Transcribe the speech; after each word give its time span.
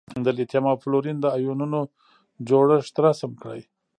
د 0.25 0.27
لیتیم 0.37 0.65
او 0.71 0.75
فلورین 0.83 1.17
د 1.21 1.25
ایونونو 1.37 1.79
جوړښت 2.47 2.95
رسم 3.05 3.31
کړئ. 3.41 3.61